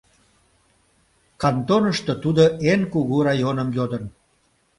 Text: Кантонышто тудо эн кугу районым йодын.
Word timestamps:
Кантонышто 1.41 2.13
тудо 2.23 2.43
эн 2.71 2.81
кугу 2.93 3.17
районым 3.27 3.69
йодын. 3.77 4.03